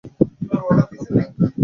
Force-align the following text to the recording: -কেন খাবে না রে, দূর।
-কেন 0.03 0.59
খাবে 0.59 0.73
না 0.77 0.83
রে, 1.11 1.23
দূর। 1.35 1.49